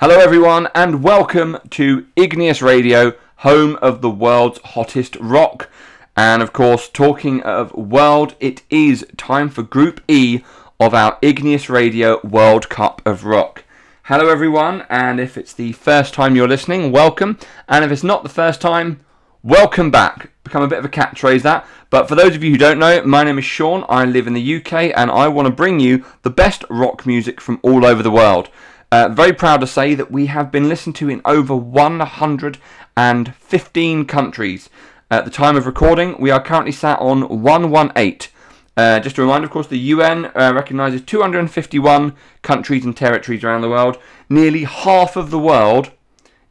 [0.00, 5.68] Hello, everyone, and welcome to Igneous Radio, home of the world's hottest rock.
[6.16, 10.42] And of course, talking of world, it is time for Group E
[10.78, 13.64] of our Igneous Radio World Cup of Rock.
[14.04, 17.36] Hello, everyone, and if it's the first time you're listening, welcome.
[17.68, 19.00] And if it's not the first time,
[19.42, 20.30] welcome back.
[20.44, 21.66] Become a bit of a catchphrase that.
[21.90, 23.84] But for those of you who don't know, my name is Sean.
[23.88, 27.40] I live in the UK, and I want to bring you the best rock music
[27.40, 28.48] from all over the world.
[28.90, 34.70] Uh, very proud to say that we have been listened to in over 115 countries.
[35.10, 38.30] At the time of recording, we are currently sat on 118.
[38.78, 43.60] Uh, just a reminder, of course, the UN uh, recognises 251 countries and territories around
[43.60, 43.98] the world.
[44.30, 45.90] Nearly half of the world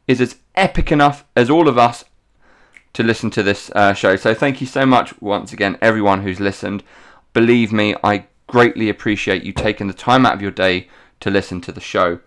[0.06, 2.04] is as epic enough as all of us
[2.92, 4.14] to listen to this uh, show.
[4.14, 6.84] So thank you so much once again, everyone who's listened.
[7.32, 10.88] Believe me, I greatly appreciate you taking the time out of your day
[11.20, 12.20] to listen to the show.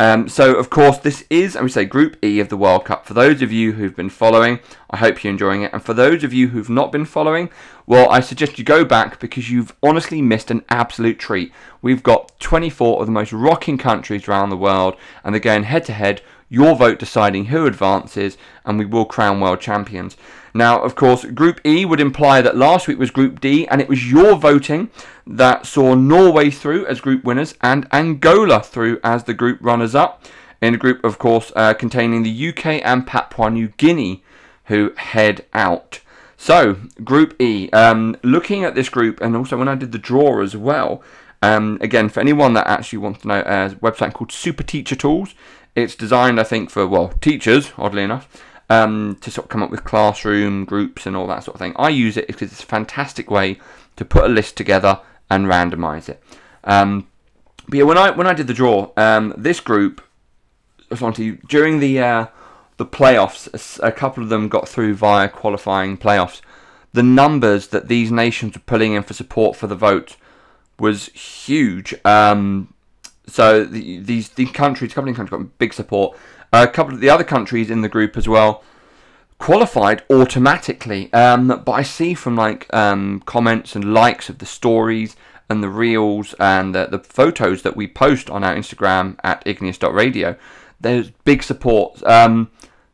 [0.00, 3.06] Um, so, of course, this is, I would say, Group E of the World Cup.
[3.06, 4.58] For those of you who've been following,
[4.90, 5.72] I hope you're enjoying it.
[5.72, 7.48] And for those of you who've not been following,
[7.86, 11.52] well, I suggest you go back because you've honestly missed an absolute treat.
[11.80, 15.84] We've got 24 of the most rocking countries around the world, and they're going head
[15.84, 20.16] to head, your vote deciding who advances, and we will crown world champions.
[20.56, 23.88] Now, of course, Group E would imply that last week was Group D, and it
[23.88, 24.88] was your voting
[25.26, 30.24] that saw Norway through as group winners and Angola through as the group runners up.
[30.62, 34.22] In a group, of course, uh, containing the UK and Papua New Guinea,
[34.66, 36.00] who head out.
[36.36, 40.40] So, Group E, um, looking at this group, and also when I did the draw
[40.40, 41.02] as well,
[41.42, 44.94] um, again, for anyone that actually wants to know, uh, a website called Super Teacher
[44.94, 45.34] Tools.
[45.74, 48.28] It's designed, I think, for, well, teachers, oddly enough
[48.70, 51.74] um, to sort of come up with classroom groups and all that sort of thing.
[51.76, 53.58] I use it because it's a fantastic way
[53.96, 56.22] to put a list together and randomize it.
[56.64, 57.08] Um,
[57.68, 60.02] but yeah, when I when I did the draw, um, this group,
[60.90, 62.26] during the uh,
[62.76, 63.48] the playoffs,
[63.82, 66.40] a, a couple of them got through via qualifying playoffs.
[66.92, 70.16] The numbers that these nations were pulling in for support for the vote
[70.78, 71.94] was huge.
[72.04, 72.72] Um,
[73.26, 76.16] so the, these these countries, a couple of countries got big support.
[76.62, 78.62] A couple of the other countries in the group as well
[79.38, 81.12] qualified automatically.
[81.12, 85.16] Um, but I see from like um, comments and likes of the stories
[85.48, 90.36] and the reels and the, the photos that we post on our Instagram at igneous.radio,
[90.80, 92.02] there's big support.
[92.04, 92.50] Um,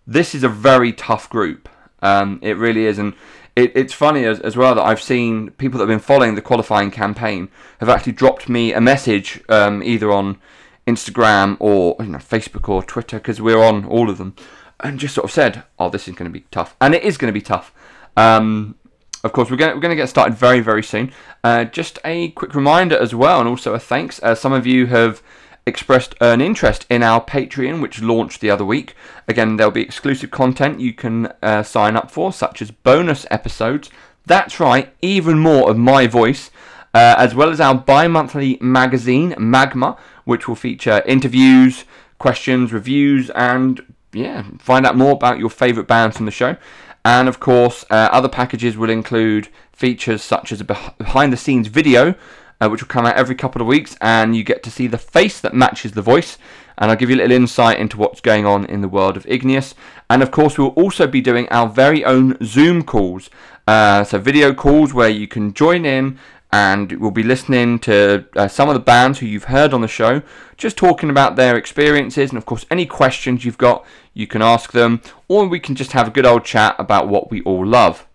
[0.06, 1.68] this is a very tough group.
[2.02, 2.98] Um, it really is.
[2.98, 3.14] And
[3.54, 6.42] it, it's funny as, as well that I've seen people that have been following the
[6.42, 7.48] qualifying campaign
[7.78, 10.38] have actually dropped me a message um, either on
[10.86, 14.34] Instagram or you know, Facebook or Twitter because we're on all of them,
[14.80, 17.16] and just sort of said, "Oh, this is going to be tough," and it is
[17.16, 17.72] going to be tough.
[18.16, 18.76] Um,
[19.22, 21.12] of course, we're going we're to get started very very soon.
[21.44, 24.22] Uh, just a quick reminder as well, and also a thanks.
[24.22, 25.22] Uh, some of you have
[25.66, 28.94] expressed an interest in our Patreon, which launched the other week.
[29.28, 33.90] Again, there'll be exclusive content you can uh, sign up for, such as bonus episodes.
[34.26, 36.50] That's right, even more of my voice,
[36.94, 39.96] uh, as well as our bi monthly magazine, Magma,
[40.30, 41.84] which will feature interviews,
[42.20, 46.56] questions, reviews, and yeah, find out more about your favourite bands from the show.
[47.04, 51.66] And of course, uh, other packages will include features such as a behind the scenes
[51.66, 52.14] video,
[52.60, 54.98] uh, which will come out every couple of weeks, and you get to see the
[54.98, 56.38] face that matches the voice.
[56.78, 59.26] And I'll give you a little insight into what's going on in the world of
[59.26, 59.74] Igneous.
[60.08, 63.30] And of course, we'll also be doing our very own Zoom calls.
[63.66, 66.20] Uh, so, video calls where you can join in
[66.52, 69.88] and we'll be listening to uh, some of the bands who you've heard on the
[69.88, 70.22] show,
[70.56, 73.84] just talking about their experiences, and of course, any questions you've got,
[74.14, 77.30] you can ask them, or we can just have a good old chat about what
[77.30, 78.06] we all love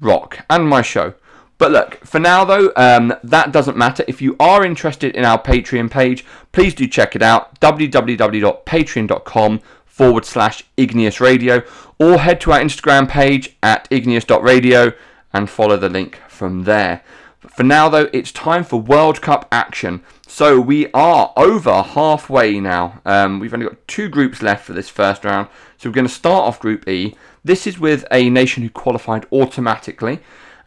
[0.00, 1.14] rock and my show.
[1.56, 4.04] But look, for now though, um, that doesn't matter.
[4.08, 10.24] If you are interested in our Patreon page, please do check it out www.patreon.com forward
[10.24, 11.62] slash igneous radio
[12.00, 14.92] or head to our Instagram page at igneous.radio
[15.32, 17.04] and follow the link from there.
[17.48, 20.02] For now, though, it's time for World Cup action.
[20.28, 23.00] So we are over halfway now.
[23.04, 25.48] Um, we've only got two groups left for this first round.
[25.76, 27.16] So we're going to start off Group E.
[27.44, 30.20] This is with a nation who qualified automatically.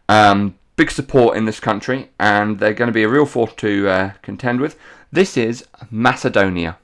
[0.08, 3.88] Um, big support in this country, and they're going to be a real force to
[3.88, 4.78] uh, contend with.
[5.10, 6.76] This is Macedonia.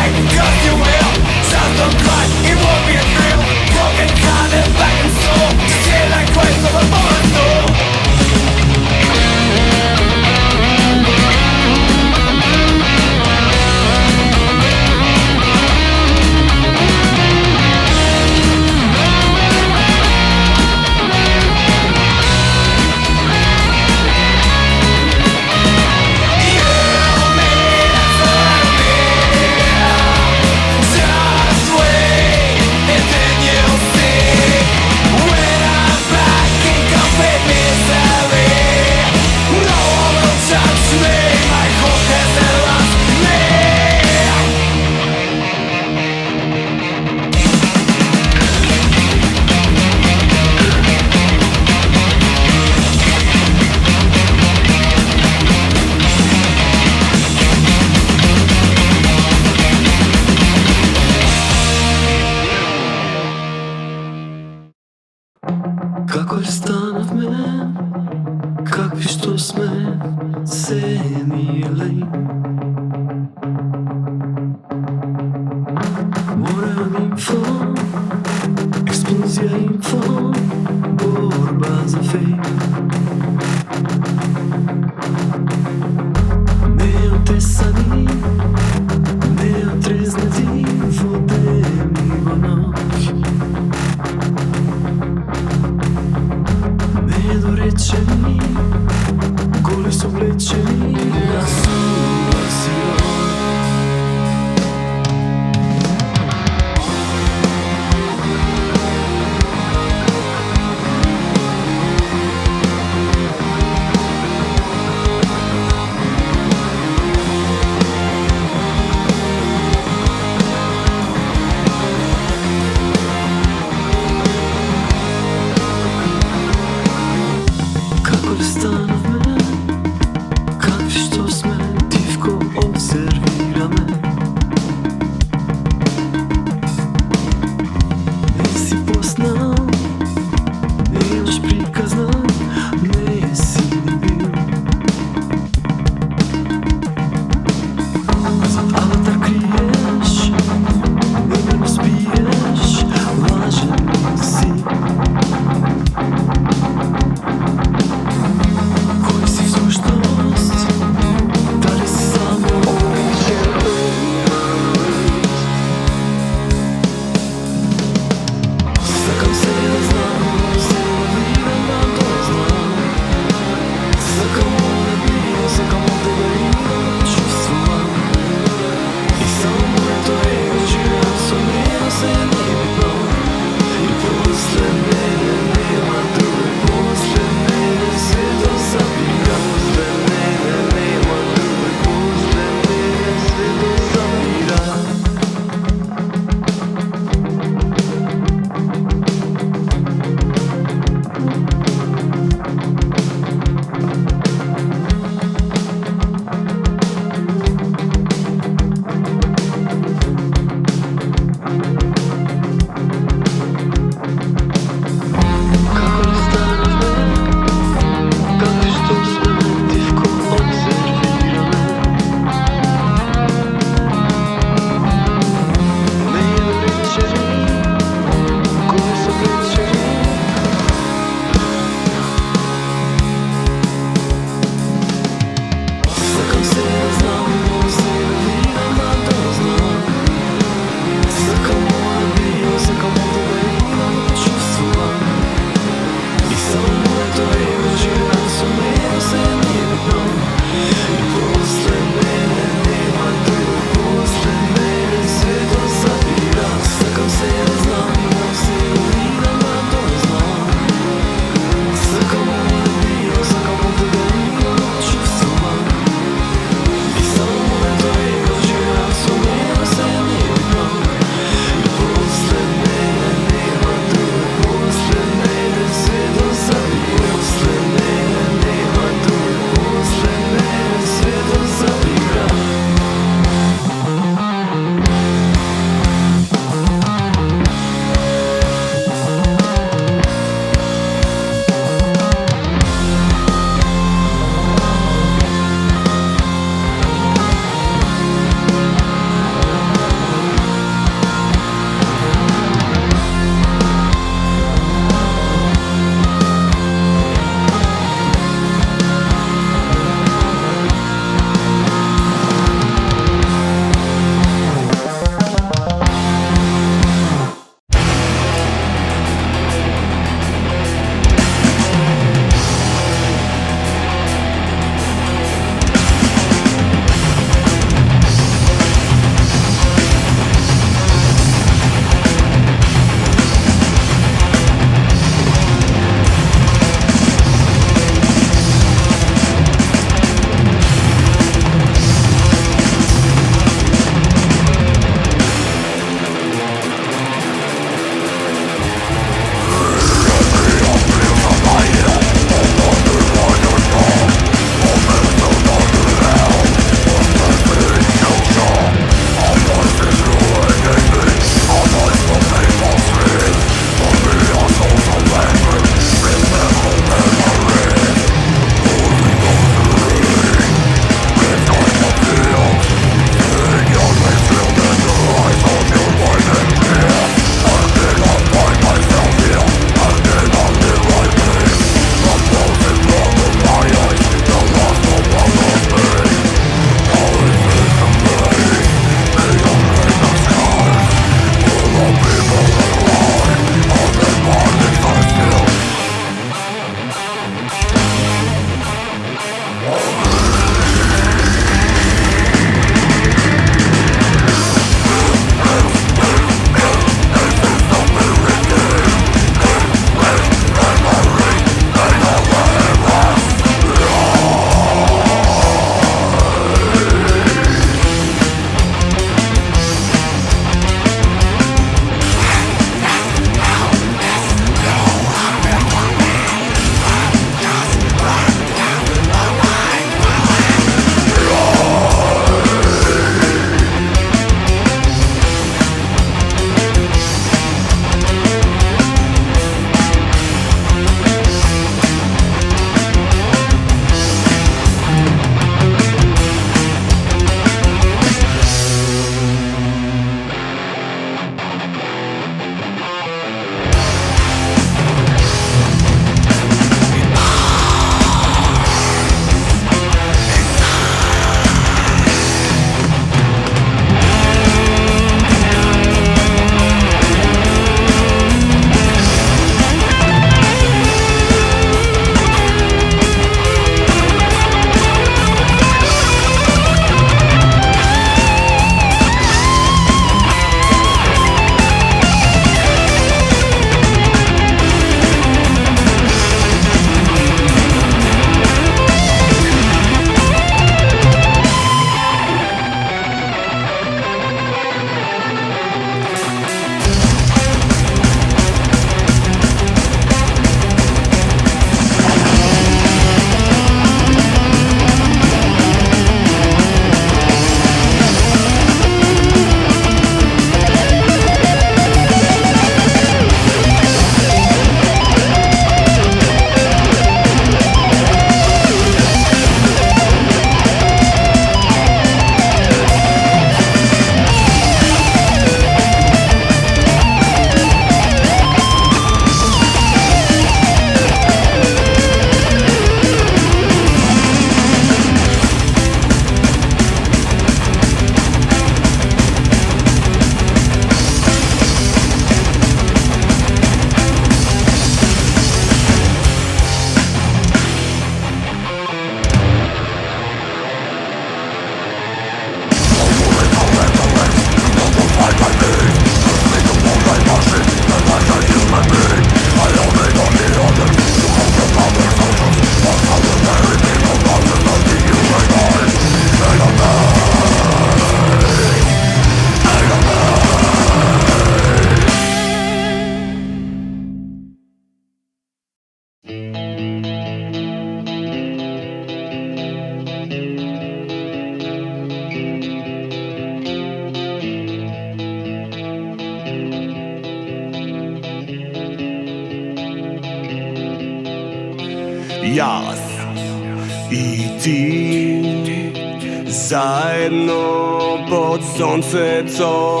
[599.11, 600.00] Pod soncecom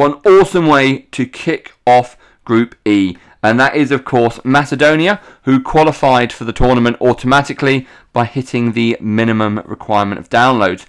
[0.00, 5.62] One awesome way to kick off Group E, and that is, of course, Macedonia, who
[5.62, 10.86] qualified for the tournament automatically by hitting the minimum requirement of downloads.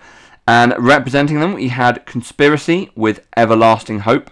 [0.47, 4.31] And representing them, we had Conspiracy with Everlasting Hope,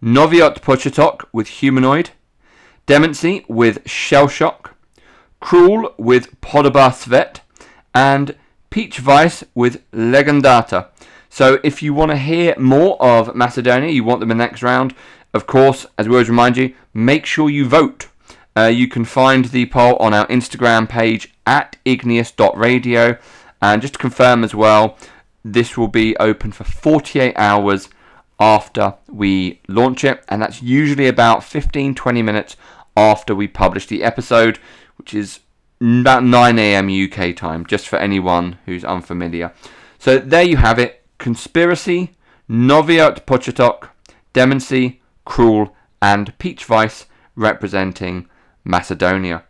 [0.00, 2.10] Noviot Pochetok with Humanoid,
[2.86, 4.70] Demency with Shellshock,
[5.40, 7.40] Cruel with Podobar Svet,
[7.92, 8.36] and
[8.70, 10.90] Peach Vice with Legendata.
[11.34, 14.62] So if you want to hear more of Macedonia, you want them in the next
[14.62, 14.94] round,
[15.32, 18.06] of course, as we always remind you, make sure you vote.
[18.56, 23.18] Uh, you can find the poll on our Instagram page at igneous.radio.
[23.60, 24.96] And just to confirm as well,
[25.44, 27.88] this will be open for 48 hours
[28.38, 30.22] after we launch it.
[30.28, 32.56] And that's usually about 15 20 minutes
[32.96, 34.60] after we publish the episode,
[34.98, 35.40] which is
[35.80, 36.88] about 9 a.m.
[36.88, 39.52] UK time, just for anyone who's unfamiliar.
[39.98, 42.10] So there you have it Conspiracy,
[42.50, 43.88] Noviot Pochetok,
[44.34, 48.28] Demency, Cruel, and Peach Vice representing
[48.62, 49.44] Macedonia.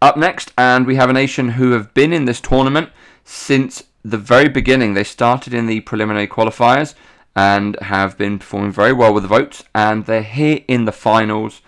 [0.00, 2.90] Up next, and we have a nation who have been in this tournament
[3.24, 4.94] since the very beginning.
[4.94, 6.94] They started in the preliminary qualifiers
[7.34, 11.60] and have been performing very well with the votes, and they're here in the finals.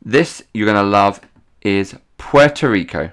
[0.00, 1.20] This you're going to love
[1.62, 3.10] is Puerto Rico.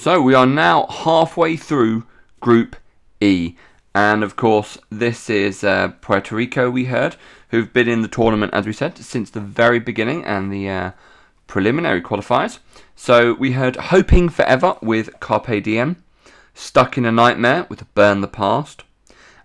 [0.00, 2.04] So we are now halfway through
[2.38, 2.76] Group
[3.20, 3.56] E.
[3.96, 7.16] And of course, this is uh, Puerto Rico, we heard,
[7.48, 10.90] who've been in the tournament, as we said, since the very beginning and the uh,
[11.48, 12.60] preliminary qualifiers.
[12.94, 16.00] So we heard Hoping Forever with Carpe Diem,
[16.54, 18.84] Stuck in a Nightmare with Burn the Past,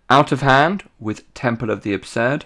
[0.07, 2.45] Out of Hand with Temple of the Absurd,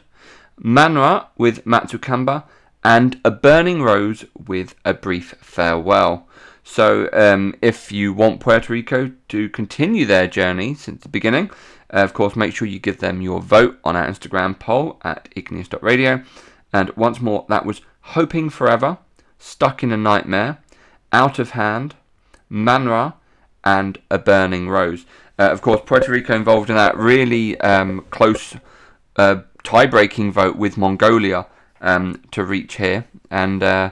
[0.57, 2.45] Manra with Mazukamba,
[2.85, 6.25] and A Burning Rose with A Brief Farewell.
[6.69, 11.49] So, um, if you want Puerto Rico to continue their journey since the beginning,
[11.91, 15.29] uh, of course, make sure you give them your vote on our Instagram poll at
[15.33, 16.21] igneous.radio.
[16.73, 18.97] And once more, that was Hoping Forever,
[19.39, 20.57] Stuck in a Nightmare,
[21.13, 21.95] Out of Hand,
[22.51, 23.13] Manra,
[23.63, 25.05] and A Burning Rose.
[25.39, 28.57] Uh, of course, Puerto Rico involved in that really um, close
[29.15, 31.47] uh, tie breaking vote with Mongolia
[31.79, 33.07] um, to reach here.
[33.31, 33.91] And uh,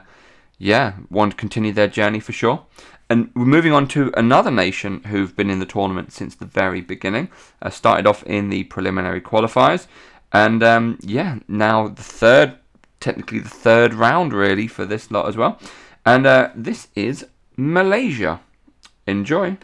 [0.58, 2.66] yeah, want to continue their journey for sure.
[3.10, 6.82] And we're moving on to another nation who've been in the tournament since the very
[6.82, 7.30] beginning.
[7.62, 9.88] Uh, started off in the preliminary qualifiers,
[10.34, 12.58] and um, yeah, now the third,
[12.99, 15.60] technically the third round really for this lot as well.
[16.06, 17.26] And uh, this is
[17.56, 18.41] Malaysia.
[19.08, 19.58] Enjoy.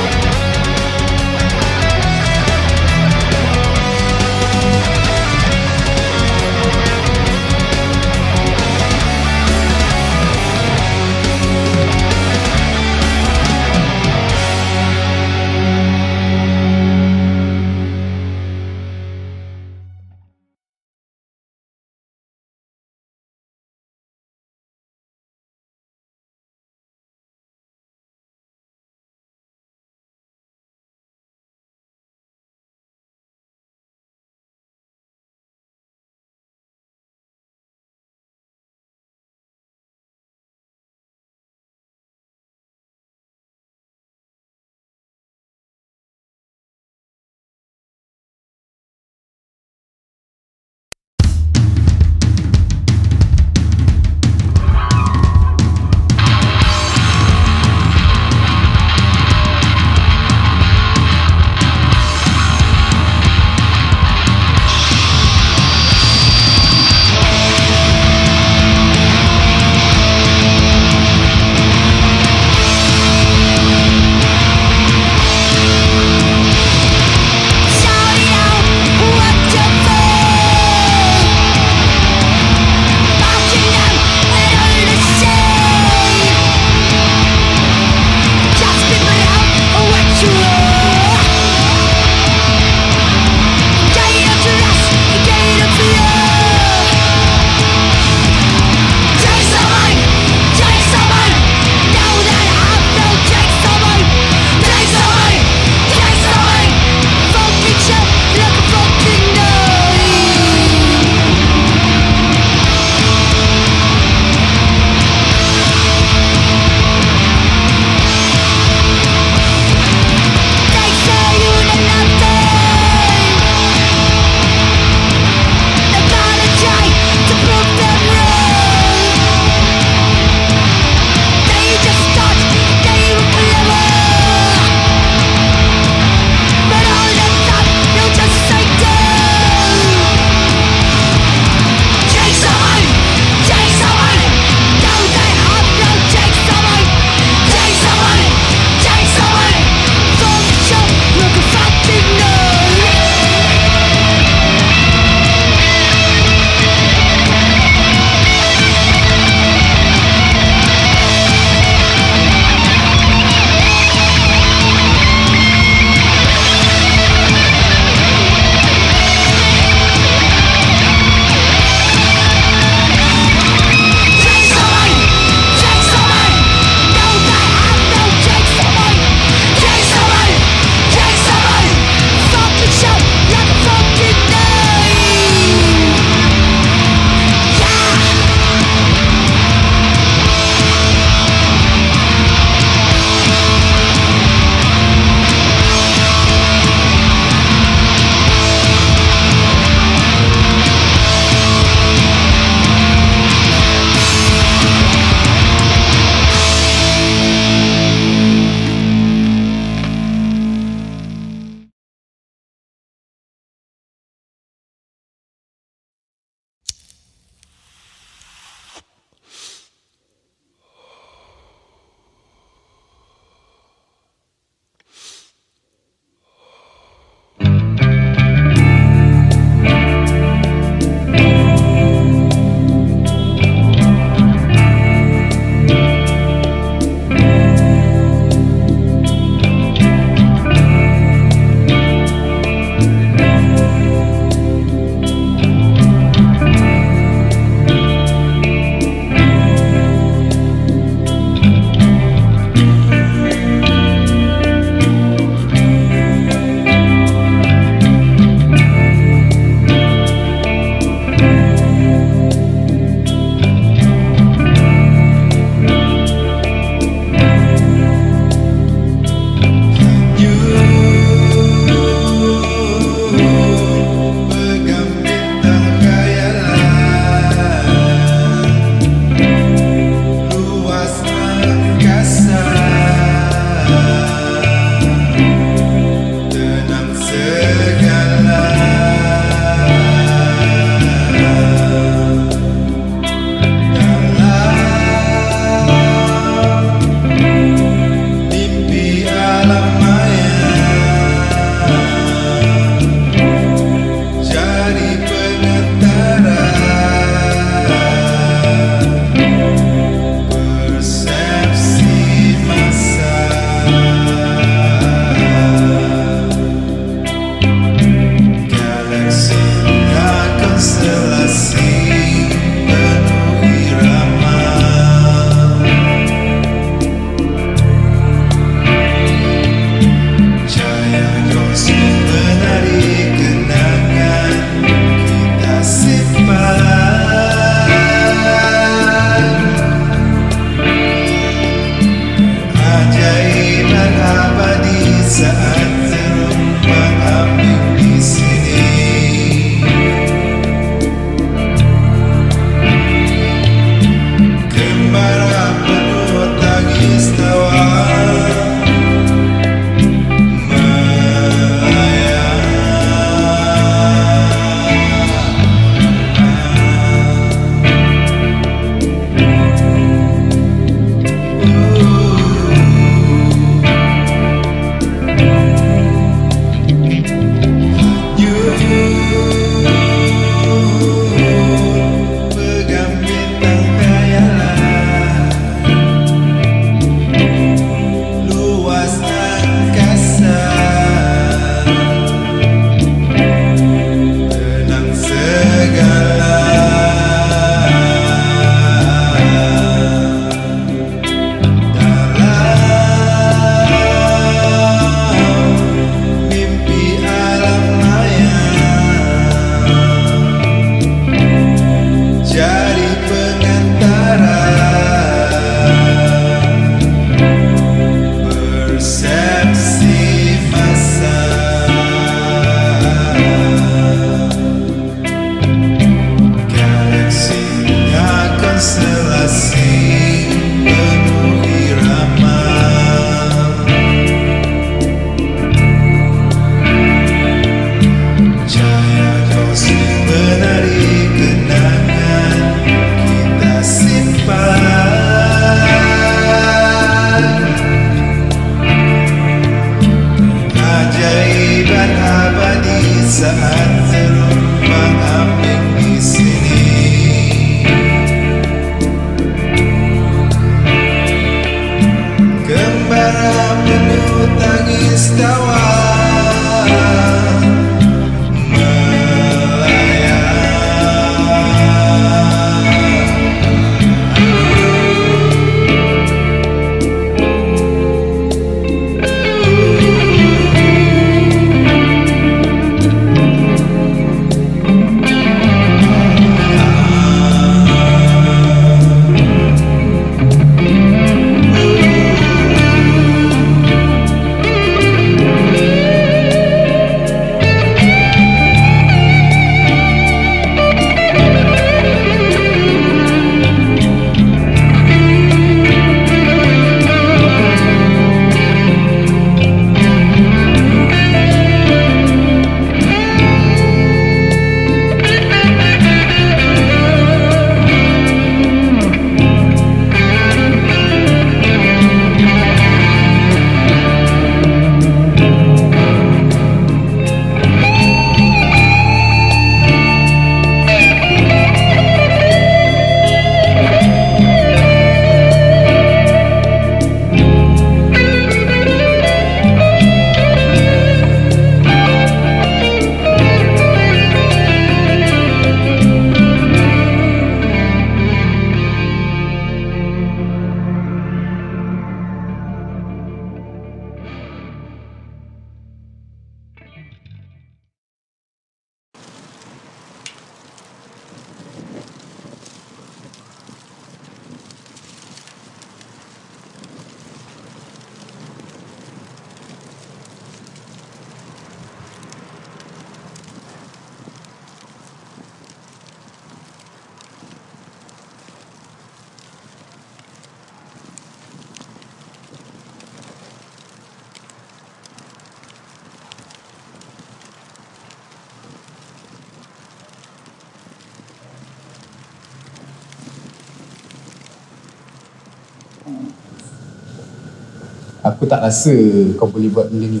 [598.44, 598.76] Rasa
[599.16, 600.00] kau boleh buat benda ni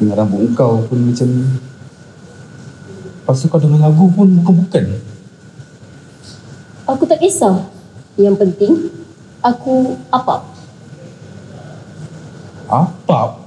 [0.00, 1.44] Dengan rambut kau pun macam ni
[3.20, 4.96] Lepas tu kau dengar lagu pun bukan-bukan
[6.86, 7.66] Aku tak kisah.
[8.14, 8.72] Yang penting,
[9.42, 10.46] aku apa?
[12.70, 13.45] Apa?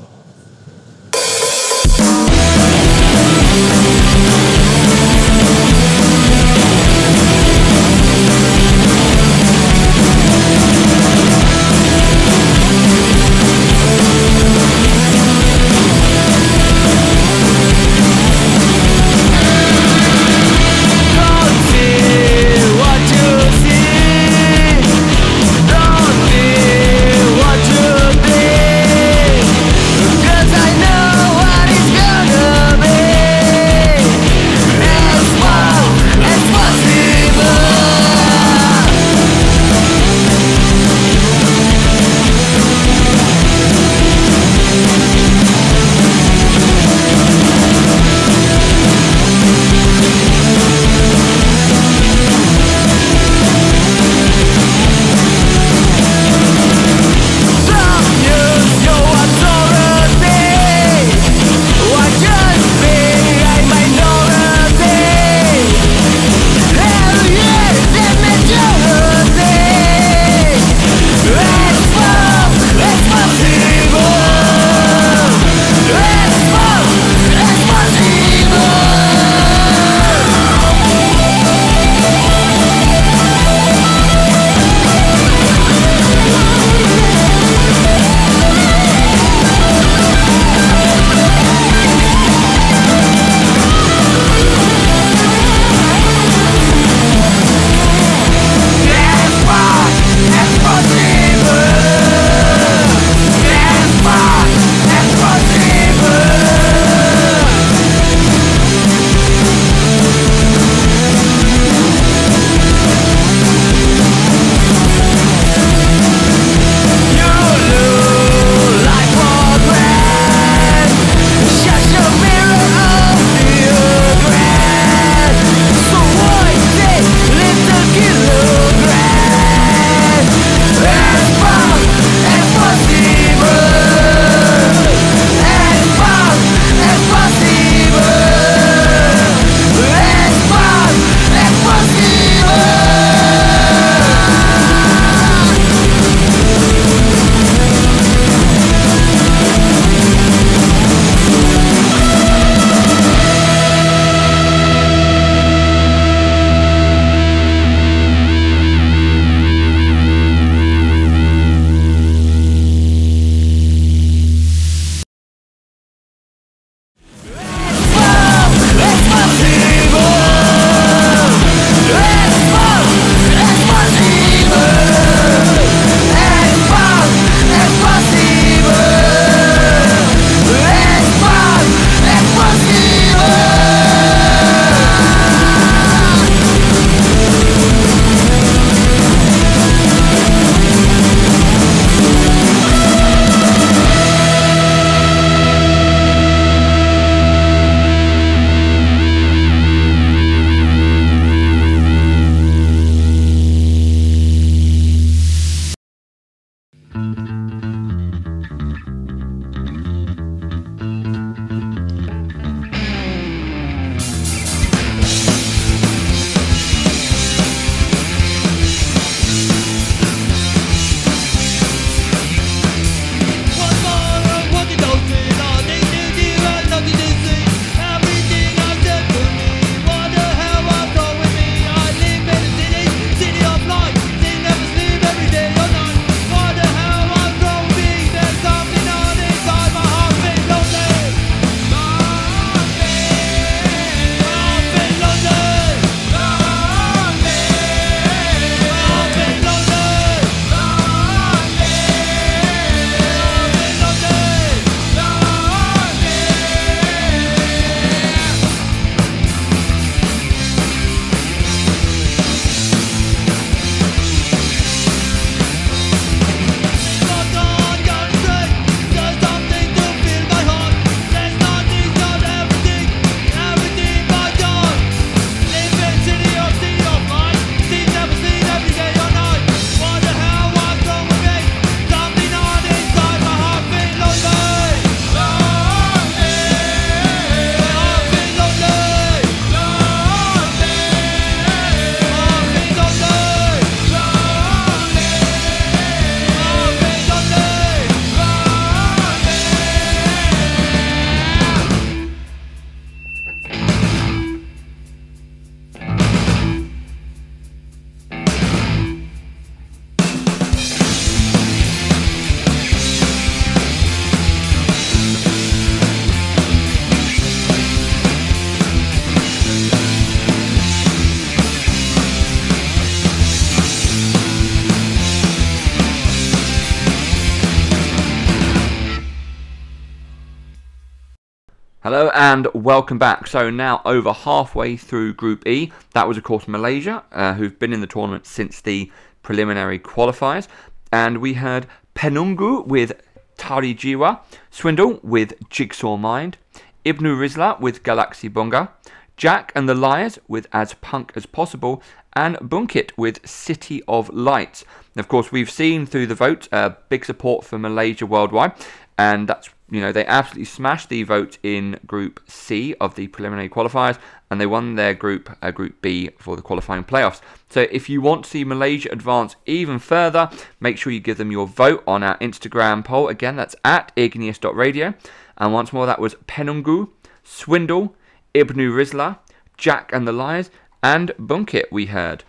[332.40, 333.28] And welcome back.
[333.28, 335.74] So now over halfway through Group E.
[335.92, 338.90] That was of course Malaysia, uh, who've been in the tournament since the
[339.24, 340.48] preliminary qualifiers,
[340.90, 342.94] and we had Pennunggu with
[343.36, 344.22] Tari Jiwa,
[344.52, 346.38] Swindle with Jigsaw Mind,
[346.86, 348.70] Ibnu Rizzla with Galaksi Bunga,
[349.18, 351.84] Jack and the Liars with As Punk as Possible,
[352.14, 354.64] and Buncit with City of Lights.
[354.96, 358.54] Of course, we've seen through the vote uh, big support for Malaysia worldwide,
[358.98, 363.50] and that's you know they absolutely smashed the vote in Group C of the preliminary
[363.50, 363.98] qualifiers,
[364.30, 367.22] and they won their group, uh, Group B, for the qualifying playoffs.
[367.50, 371.32] So if you want to see Malaysia advance even further, make sure you give them
[371.32, 373.08] your vote on our Instagram poll.
[373.08, 374.94] Again, that's at igneous.radio.
[375.38, 376.90] And once more, that was Pennunggu,
[377.24, 377.96] Swindle,
[378.36, 379.20] Ibnu Rizzla,
[379.58, 380.52] Jack and the Liars,
[380.84, 382.24] and Buncit, we heard.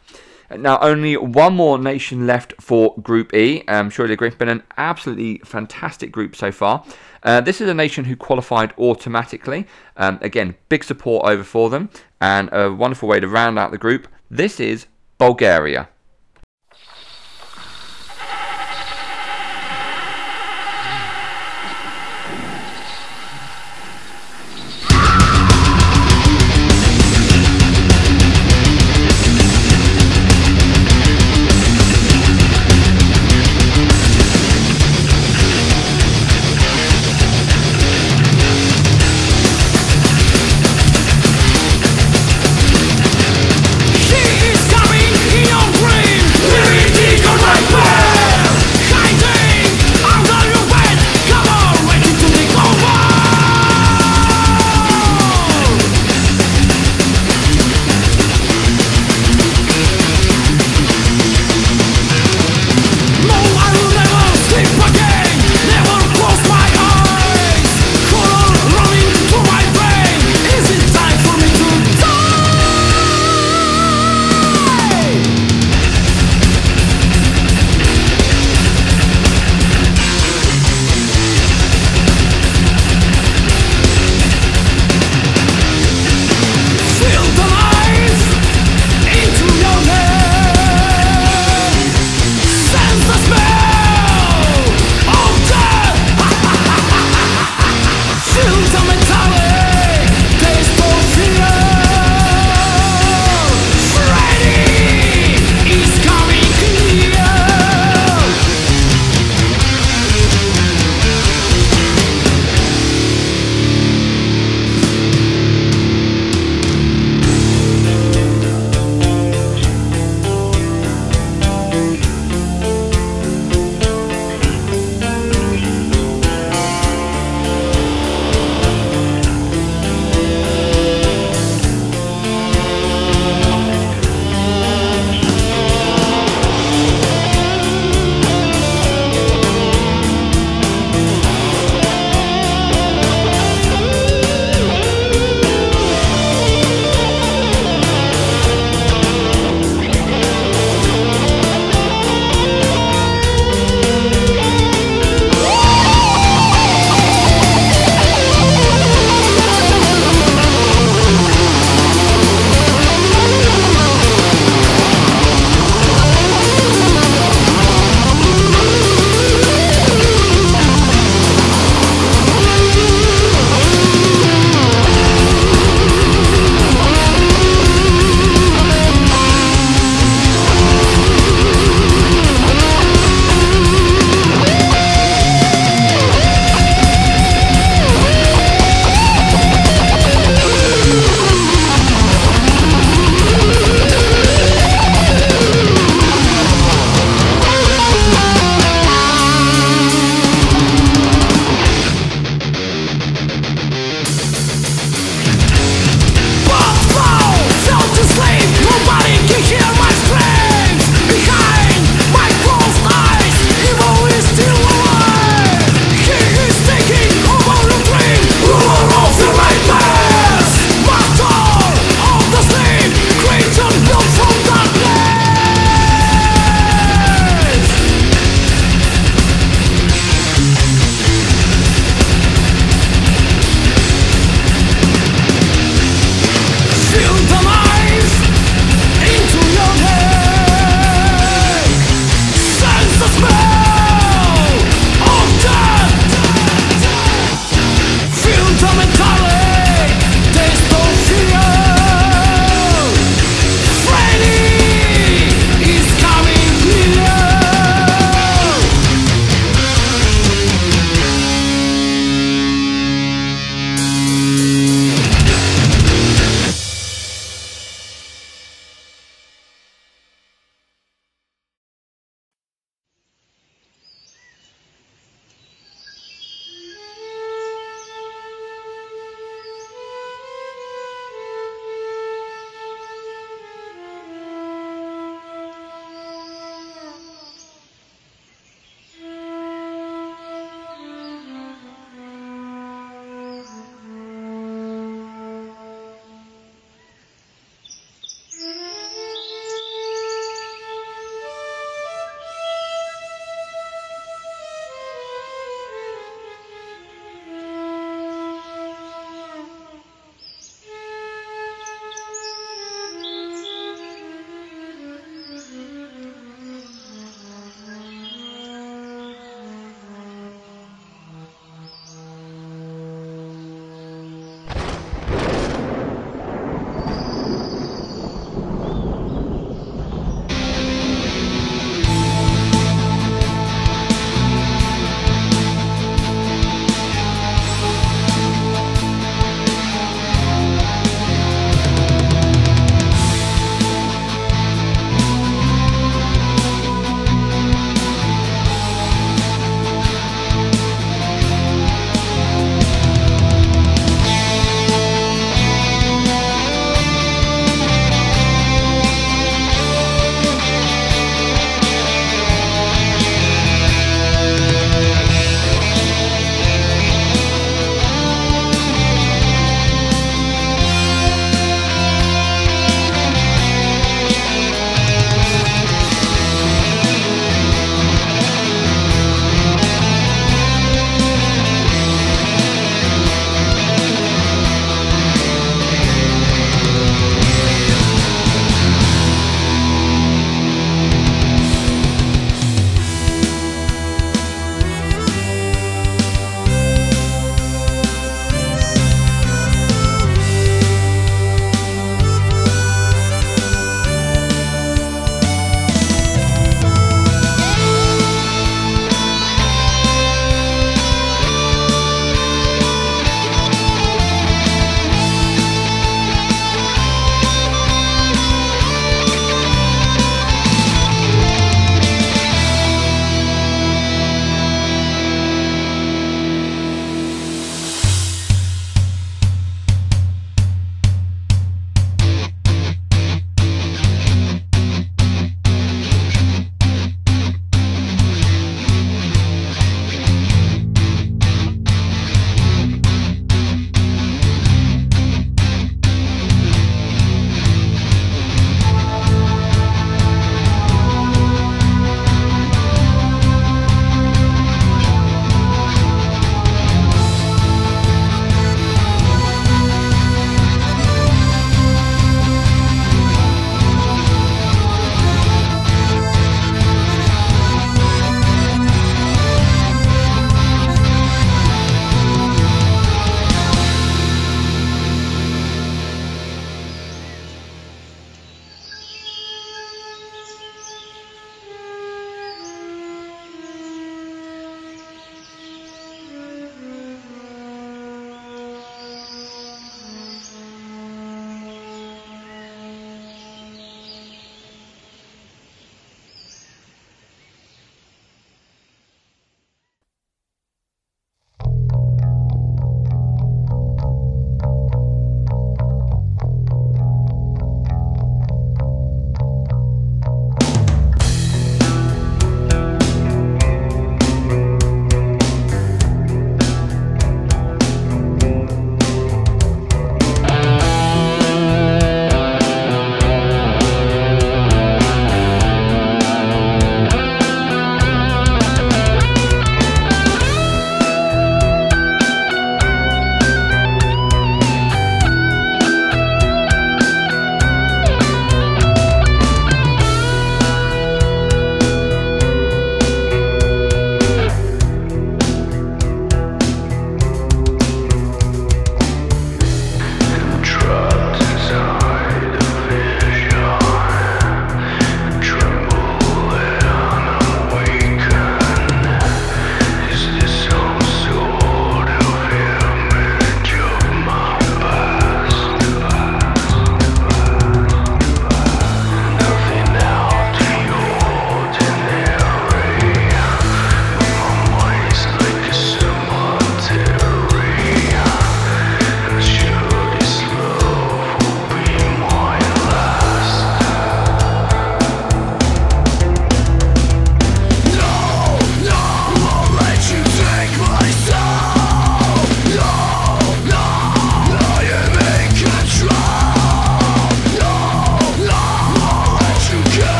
[0.56, 3.62] Now, only one more nation left for Group E.
[3.68, 4.14] Um, surely.
[4.20, 6.84] It's been an absolutely fantastic group so far.
[7.22, 9.66] Uh, this is a nation who qualified automatically.
[9.96, 11.90] Um, again, big support over for them,
[12.20, 14.08] and a wonderful way to round out the group.
[14.30, 14.86] This is
[15.18, 15.88] Bulgaria.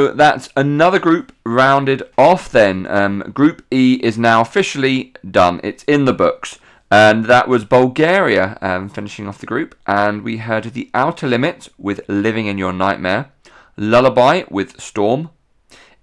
[0.00, 2.86] So that's another group rounded off then.
[2.86, 5.60] Um, group E is now officially done.
[5.62, 6.58] It's in the books.
[6.90, 9.76] And that was Bulgaria um, finishing off the group.
[9.86, 13.30] And we had The Outer Limits with Living in Your Nightmare,
[13.76, 15.28] Lullaby with Storm,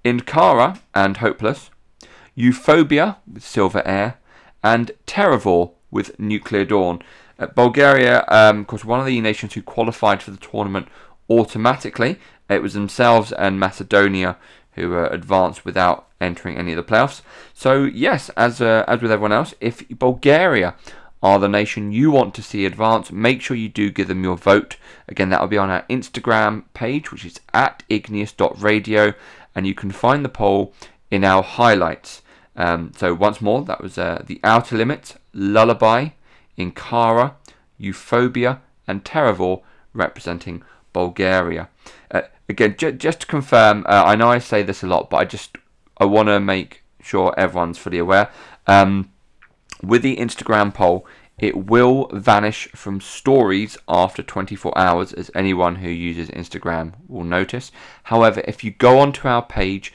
[0.06, 1.72] Incara and Hopeless,
[2.38, 4.20] Eufobia with Silver Air,
[4.64, 7.02] and Terravore with Nuclear Dawn.
[7.40, 10.88] Uh, Bulgaria, um, of course, one of the nations who qualified for the tournament
[11.32, 12.20] automatically.
[12.50, 14.38] It was themselves and Macedonia
[14.74, 17.22] who uh, advanced without entering any of the playoffs.
[17.54, 20.76] So yes, as uh, as with everyone else, if Bulgaria
[21.24, 24.38] are the nation you want to see advance, make sure you do give them your
[24.38, 24.78] vote.
[25.08, 29.14] Again, that will be on our Instagram page, which is at igneous.radio,
[29.56, 30.74] and you can find the poll
[31.10, 32.22] in our highlights.
[32.56, 36.10] Um, so once more, that was uh, the Outer Limits, Lullaby,
[36.58, 37.34] Incara,
[37.80, 39.62] Eufobia, and Terravore
[39.94, 40.64] representing
[40.94, 41.70] Bulgaria.
[42.50, 45.26] Again, j- just to confirm, uh, I know I say this a lot, but I
[45.26, 45.58] just
[45.98, 48.30] I want to make sure everyone's fully aware.
[48.68, 49.12] Um,
[49.84, 51.06] with the Instagram poll,
[51.38, 57.72] it will vanish from stories after 24 hours, as anyone who uses Instagram will notice.
[58.04, 59.94] However, if you go onto our page,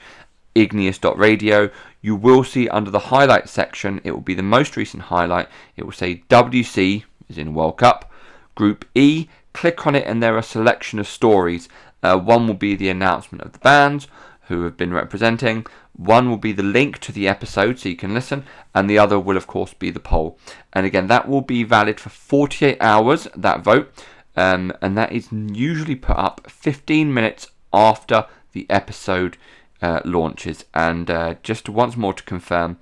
[0.54, 1.70] igneous.radio,
[2.00, 5.48] you will see under the highlight section, it will be the most recent highlight.
[5.76, 8.10] It will say WC, is in World Cup,
[8.54, 9.28] Group E.
[9.52, 11.68] Click on it, and there are a selection of stories.
[12.02, 14.08] Uh, one will be the announcement of the bands
[14.48, 15.66] who have been representing.
[15.94, 19.18] One will be the link to the episode so you can listen, and the other
[19.18, 20.38] will, of course, be the poll.
[20.72, 23.92] And again, that will be valid for 48 hours, that vote,
[24.36, 29.36] um, and that is usually put up 15 minutes after the episode
[29.80, 30.64] uh, launches.
[30.74, 32.78] And uh, just once more to confirm,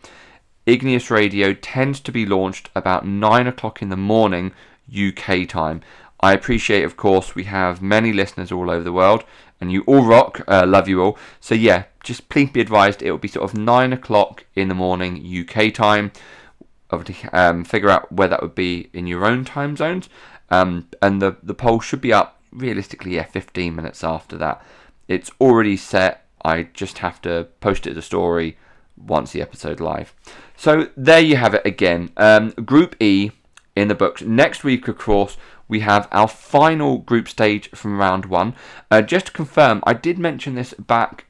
[0.67, 4.53] Igneous Radio tends to be launched about 9 o'clock in the morning
[4.93, 5.83] UK time.
[6.21, 9.25] I appreciate, of course, we have many listeners all over the world,
[9.61, 10.43] and you all rock.
[10.47, 11.19] Uh, love you all.
[11.41, 14.75] So yeah, just please be advised it will be sort of nine o'clock in the
[14.75, 16.13] morning UK time.
[16.91, 20.09] Obviously, um, figure out where that would be in your own time zones,
[20.51, 24.65] um, and the the poll should be up realistically, yeah, 15 minutes after that.
[25.09, 26.27] It's already set.
[26.45, 28.57] I just have to post it as a story
[28.97, 30.15] once the episode live.
[30.57, 32.11] So there you have it again.
[32.17, 33.31] Um, group E
[33.77, 34.23] in the books.
[34.23, 35.37] Next week, of course,
[35.71, 38.55] we have our final group stage from round one.
[38.91, 41.27] Uh, just to confirm, I did mention this back.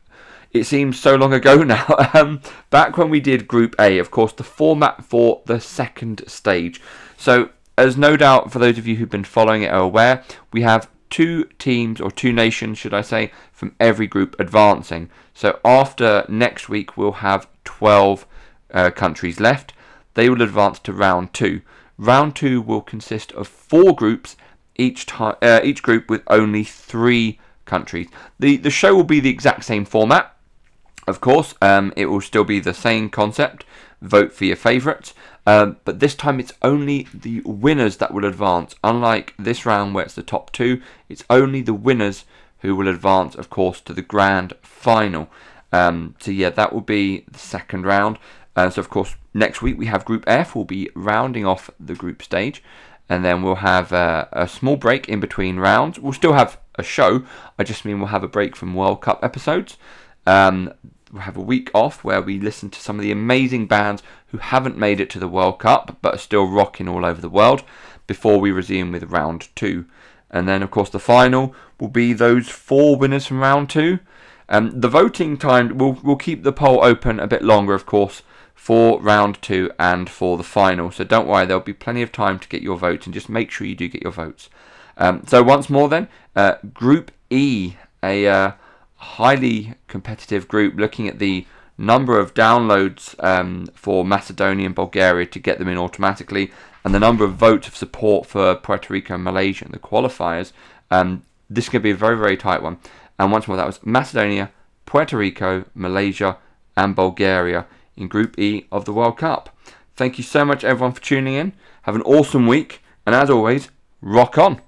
[0.50, 1.86] It seems so long ago now.
[2.14, 2.40] um,
[2.70, 6.80] back when we did Group A, of course, the format for the second stage.
[7.16, 10.62] So, as no doubt for those of you who've been following it are aware, we
[10.62, 15.10] have two teams or two nations, should I say, from every group advancing.
[15.34, 18.26] So after next week, we'll have 12
[18.72, 19.72] uh, countries left.
[20.14, 21.62] They will advance to round two.
[22.00, 24.34] Round two will consist of four groups,
[24.74, 28.08] each time uh, each group with only three countries.
[28.38, 30.34] the The show will be the exact same format,
[31.06, 31.54] of course.
[31.60, 33.66] Um, it will still be the same concept.
[34.00, 35.12] Vote for your favourites.
[35.46, 38.74] Um, but this time it's only the winners that will advance.
[38.82, 42.24] Unlike this round where it's the top two, it's only the winners
[42.60, 45.28] who will advance, of course, to the grand final.
[45.70, 48.18] Um, so yeah, that will be the second round.
[48.60, 50.54] Uh, so of course, next week we have Group F.
[50.54, 52.62] We'll be rounding off the group stage,
[53.08, 55.98] and then we'll have uh, a small break in between rounds.
[55.98, 57.24] We'll still have a show.
[57.58, 59.78] I just mean we'll have a break from World Cup episodes.
[60.26, 60.74] Um,
[61.10, 64.36] we'll have a week off where we listen to some of the amazing bands who
[64.36, 67.64] haven't made it to the World Cup but are still rocking all over the world
[68.06, 69.86] before we resume with round two.
[70.30, 74.00] And then, of course, the final will be those four winners from round two.
[74.50, 78.22] Um, the voting time, we'll, we'll keep the poll open a bit longer, of course,
[78.60, 80.90] for round two and for the final.
[80.90, 83.50] So don't worry, there'll be plenty of time to get your votes and just make
[83.50, 84.50] sure you do get your votes.
[84.98, 88.52] Um, so once more then, uh, Group E, a uh,
[88.96, 91.46] highly competitive group looking at the
[91.78, 96.52] number of downloads um, for Macedonia and Bulgaria to get them in automatically
[96.84, 100.52] and the number of votes of support for Puerto Rico and Malaysia in the qualifiers.
[100.90, 102.76] Um, this is going to be a very, very tight one.
[103.18, 104.50] And once more, that was Macedonia,
[104.84, 106.36] Puerto Rico, Malaysia,
[106.76, 107.64] and Bulgaria
[107.96, 109.56] in Group E of the World Cup.
[109.96, 111.52] Thank you so much, everyone, for tuning in.
[111.82, 113.68] Have an awesome week, and as always,
[114.00, 114.60] rock on.